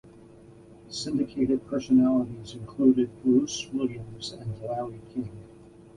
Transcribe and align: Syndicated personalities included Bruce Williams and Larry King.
Syndicated 0.89 1.67
personalities 1.67 2.55
included 2.55 3.11
Bruce 3.21 3.69
Williams 3.71 4.31
and 4.31 4.59
Larry 4.63 4.99
King. 5.13 5.29